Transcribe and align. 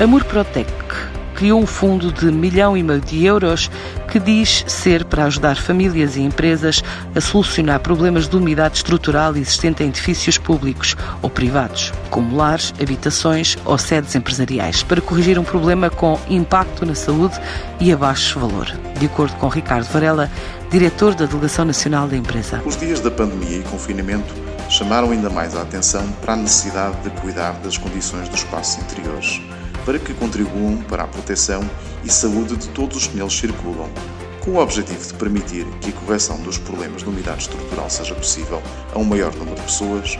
A 0.00 0.08
Murprotec 0.08 0.68
criou 1.36 1.60
um 1.60 1.66
fundo 1.66 2.12
de 2.12 2.26
milhão 2.26 2.76
e 2.76 2.82
meio 2.82 3.00
de 3.00 3.24
euros 3.24 3.70
que 4.10 4.18
diz 4.18 4.64
ser 4.66 5.04
para 5.04 5.24
ajudar 5.24 5.56
famílias 5.56 6.16
e 6.16 6.20
empresas 6.20 6.82
a 7.14 7.20
solucionar 7.20 7.78
problemas 7.78 8.26
de 8.26 8.36
umidade 8.36 8.78
estrutural 8.78 9.36
existente 9.36 9.84
em 9.84 9.88
edifícios 9.88 10.36
públicos 10.36 10.96
ou 11.22 11.30
privados, 11.30 11.92
como 12.10 12.36
lares, 12.36 12.74
habitações 12.80 13.56
ou 13.64 13.78
sedes 13.78 14.16
empresariais, 14.16 14.82
para 14.82 15.00
corrigir 15.00 15.38
um 15.38 15.44
problema 15.44 15.88
com 15.88 16.18
impacto 16.28 16.84
na 16.84 16.96
saúde 16.96 17.40
e 17.78 17.92
a 17.92 17.96
baixo 17.96 18.40
valor. 18.40 18.66
De 18.98 19.06
acordo 19.06 19.36
com 19.36 19.46
Ricardo 19.46 19.86
Varela, 19.92 20.28
diretor 20.72 21.14
da 21.14 21.24
Delegação 21.24 21.64
Nacional 21.64 22.08
da 22.08 22.16
Empresa. 22.16 22.60
Os 22.66 22.76
dias 22.76 22.98
da 22.98 23.12
pandemia 23.12 23.58
e 23.58 23.62
confinamento 23.62 24.34
chamaram 24.68 25.12
ainda 25.12 25.30
mais 25.30 25.54
a 25.54 25.62
atenção 25.62 26.04
para 26.20 26.32
a 26.32 26.36
necessidade 26.36 26.96
de 27.02 27.10
cuidar 27.20 27.52
das 27.62 27.78
condições 27.78 28.28
dos 28.28 28.40
espaços 28.40 28.82
interiores 28.82 29.40
para 29.84 29.98
que 29.98 30.14
contribuam 30.14 30.78
para 30.88 31.04
a 31.04 31.06
proteção 31.06 31.68
e 32.04 32.10
saúde 32.10 32.56
de 32.56 32.68
todos 32.68 32.96
os 32.96 33.06
que 33.06 33.16
neles 33.16 33.32
circulam, 33.32 33.88
com 34.40 34.52
o 34.52 34.58
objetivo 34.58 35.06
de 35.06 35.14
permitir 35.14 35.66
que 35.80 35.90
a 35.90 35.92
correção 35.92 36.38
dos 36.42 36.58
problemas 36.58 37.02
de 37.02 37.08
umidade 37.08 37.42
estrutural 37.42 37.88
seja 37.88 38.14
possível 38.14 38.62
a 38.94 38.98
um 38.98 39.04
maior 39.04 39.34
número 39.34 39.56
de 39.56 39.62
pessoas, 39.62 40.18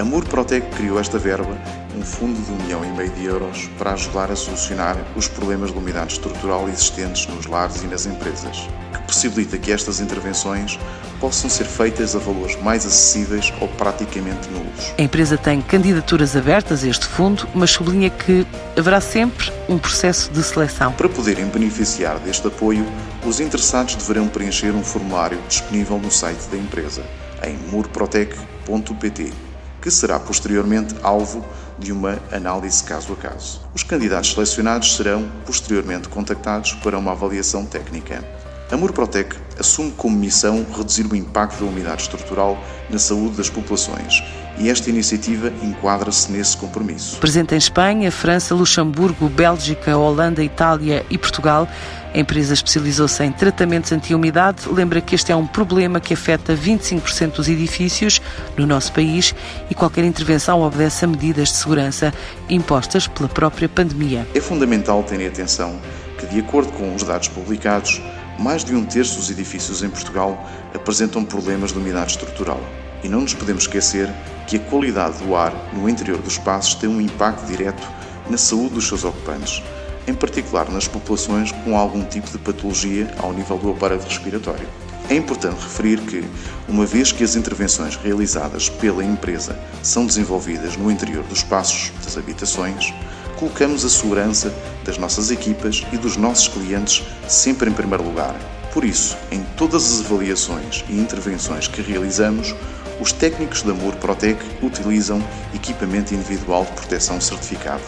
a 0.00 0.04
Murprotec 0.04 0.66
criou 0.76 0.98
esta 0.98 1.18
verba, 1.18 1.58
um 1.94 2.00
fundo 2.00 2.40
de 2.40 2.50
um 2.50 2.56
milhão 2.64 2.82
e 2.82 2.88
meio 2.88 3.10
de 3.10 3.26
euros, 3.26 3.68
para 3.76 3.92
ajudar 3.92 4.30
a 4.30 4.36
solucionar 4.36 4.96
os 5.14 5.28
problemas 5.28 5.70
de 5.72 5.76
umidade 5.76 6.14
estrutural 6.14 6.66
existentes 6.70 7.26
nos 7.26 7.44
lares 7.44 7.82
e 7.82 7.86
nas 7.86 8.06
empresas, 8.06 8.66
que 8.94 9.02
possibilita 9.02 9.58
que 9.58 9.70
estas 9.70 10.00
intervenções 10.00 10.78
possam 11.20 11.50
ser 11.50 11.64
feitas 11.64 12.16
a 12.16 12.18
valores 12.18 12.56
mais 12.62 12.86
acessíveis 12.86 13.52
ou 13.60 13.68
praticamente 13.68 14.48
nulos. 14.48 14.94
A 14.96 15.02
empresa 15.02 15.36
tem 15.36 15.60
candidaturas 15.60 16.34
abertas 16.34 16.82
a 16.82 16.88
este 16.88 17.06
fundo, 17.06 17.46
mas 17.54 17.70
sublinha 17.70 18.08
que 18.08 18.46
haverá 18.78 19.02
sempre 19.02 19.52
um 19.68 19.76
processo 19.76 20.32
de 20.32 20.42
seleção. 20.42 20.92
Para 20.92 21.10
poderem 21.10 21.44
beneficiar 21.44 22.18
deste 22.20 22.46
apoio, 22.46 22.86
os 23.22 23.38
interessados 23.38 23.96
deverão 23.96 24.28
preencher 24.28 24.70
um 24.70 24.82
formulário 24.82 25.38
disponível 25.46 25.98
no 25.98 26.10
site 26.10 26.46
da 26.50 26.56
empresa, 26.56 27.02
em 27.44 27.54
murprotec.pt 27.70 29.49
que 29.80 29.90
será 29.90 30.18
posteriormente 30.18 30.94
alvo 31.02 31.44
de 31.78 31.92
uma 31.92 32.18
análise 32.30 32.84
caso 32.84 33.12
a 33.12 33.16
caso. 33.16 33.60
Os 33.74 33.82
candidatos 33.82 34.32
selecionados 34.32 34.96
serão 34.96 35.30
posteriormente 35.46 36.08
contactados 36.08 36.74
para 36.74 36.98
uma 36.98 37.12
avaliação 37.12 37.64
técnica. 37.64 38.24
A 38.70 38.76
Murprotec 38.76 39.36
assume 39.58 39.90
como 39.92 40.16
missão 40.16 40.64
reduzir 40.76 41.06
o 41.06 41.16
impacto 41.16 41.64
da 41.64 41.70
umidade 41.70 42.02
estrutural 42.02 42.62
na 42.88 42.98
saúde 42.98 43.36
das 43.36 43.50
populações 43.50 44.22
e 44.60 44.68
esta 44.68 44.90
iniciativa 44.90 45.50
enquadra-se 45.62 46.30
nesse 46.30 46.54
compromisso. 46.54 47.16
Presente 47.18 47.54
em 47.54 47.58
Espanha, 47.58 48.12
França, 48.12 48.54
Luxemburgo, 48.54 49.26
Bélgica, 49.28 49.96
Holanda, 49.96 50.44
Itália 50.44 51.04
e 51.08 51.16
Portugal, 51.16 51.66
a 52.12 52.18
empresa 52.18 52.52
especializou-se 52.52 53.22
em 53.24 53.32
tratamentos 53.32 53.90
anti-umidade. 53.90 54.68
Lembra 54.68 55.00
que 55.00 55.14
este 55.14 55.32
é 55.32 55.36
um 55.36 55.46
problema 55.46 55.98
que 55.98 56.12
afeta 56.12 56.54
25% 56.54 57.36
dos 57.36 57.48
edifícios 57.48 58.20
no 58.56 58.66
nosso 58.66 58.92
país 58.92 59.34
e 59.70 59.74
qualquer 59.74 60.04
intervenção 60.04 60.60
obedece 60.60 61.06
a 61.06 61.08
medidas 61.08 61.48
de 61.48 61.56
segurança 61.56 62.12
impostas 62.48 63.06
pela 63.06 63.28
própria 63.28 63.68
pandemia. 63.68 64.28
É 64.34 64.40
fundamental 64.40 65.02
ter 65.04 65.26
atenção 65.26 65.80
que, 66.18 66.26
de 66.26 66.38
acordo 66.40 66.70
com 66.72 66.94
os 66.94 67.02
dados 67.02 67.28
publicados, 67.28 68.02
mais 68.38 68.62
de 68.62 68.74
um 68.74 68.84
terço 68.84 69.16
dos 69.16 69.30
edifícios 69.30 69.82
em 69.82 69.88
Portugal 69.88 70.46
apresentam 70.74 71.24
problemas 71.24 71.72
de 71.72 71.78
umidade 71.78 72.10
estrutural. 72.10 72.60
E 73.02 73.08
não 73.08 73.22
nos 73.22 73.34
podemos 73.34 73.64
esquecer 73.64 74.08
que 74.46 74.56
a 74.56 74.60
qualidade 74.60 75.18
do 75.18 75.34
ar 75.34 75.52
no 75.72 75.88
interior 75.88 76.18
dos 76.18 76.34
espaços 76.34 76.74
tem 76.74 76.88
um 76.88 77.00
impacto 77.00 77.46
direto 77.46 77.86
na 78.28 78.36
saúde 78.36 78.74
dos 78.74 78.88
seus 78.88 79.04
ocupantes 79.04 79.62
em 80.06 80.14
particular 80.14 80.68
nas 80.70 80.88
populações 80.88 81.52
com 81.64 81.76
algum 81.76 82.04
tipo 82.04 82.30
de 82.30 82.38
patologia 82.38 83.12
ao 83.18 83.32
nível 83.32 83.58
do 83.58 83.70
aparelho 83.70 84.02
respiratório. 84.02 84.66
É 85.08 85.14
importante 85.14 85.60
referir 85.60 86.00
que, 86.00 86.24
uma 86.68 86.86
vez 86.86 87.10
que 87.10 87.24
as 87.24 87.34
intervenções 87.34 87.96
realizadas 87.96 88.68
pela 88.68 89.04
empresa 89.04 89.58
são 89.82 90.06
desenvolvidas 90.06 90.76
no 90.76 90.90
interior 90.90 91.24
dos 91.24 91.38
espaços 91.38 91.90
das 92.04 92.16
habitações, 92.16 92.92
colocamos 93.38 93.84
a 93.84 93.88
segurança 93.88 94.54
das 94.84 94.98
nossas 94.98 95.30
equipas 95.30 95.84
e 95.92 95.96
dos 95.96 96.16
nossos 96.16 96.48
clientes 96.48 97.02
sempre 97.26 97.70
em 97.70 97.72
primeiro 97.72 98.04
lugar. 98.04 98.36
Por 98.72 98.84
isso, 98.84 99.16
em 99.30 99.42
todas 99.56 100.00
as 100.00 100.06
avaliações 100.06 100.84
e 100.88 100.98
intervenções 100.98 101.66
que 101.66 101.82
realizamos, 101.82 102.54
os 103.00 103.12
técnicos 103.12 103.62
da 103.62 103.72
Mur 103.72 103.96
Protec 103.96 104.38
utilizam 104.62 105.22
equipamento 105.54 106.14
individual 106.14 106.64
de 106.64 106.72
proteção 106.72 107.20
certificado 107.20 107.82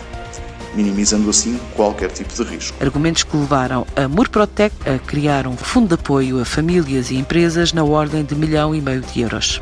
minimizando 0.75 1.28
assim 1.31 1.59
qualquer 1.75 2.10
tipo 2.10 2.32
de 2.34 2.43
risco. 2.50 2.82
Argumentos 2.82 3.22
que 3.22 3.37
levaram 3.37 3.87
a 3.97 4.09
Murprotec 4.09 4.75
a 4.88 4.98
criar 4.98 5.47
um 5.47 5.56
fundo 5.56 5.88
de 5.88 5.94
apoio 5.94 6.41
a 6.41 6.44
famílias 6.44 7.10
e 7.10 7.16
empresas 7.16 7.72
na 7.72 7.84
ordem 7.84 8.25
de 8.25 8.34
milhão 8.34 8.75
e 8.75 8.81
meio 8.81 9.00
de 9.00 9.20
euros. 9.20 9.60